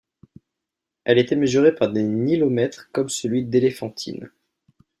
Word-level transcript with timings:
Elle 1.03 1.19
était 1.19 1.35
mesurée 1.35 1.75
par 1.75 1.91
des 1.91 2.01
nilomètres 2.01 2.89
comme 2.91 3.07
celui 3.09 3.45
d'Éléphantine. 3.45 4.31